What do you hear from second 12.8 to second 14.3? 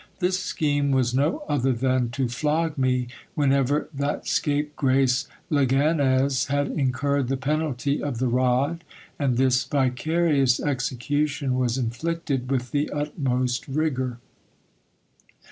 utmost rigour.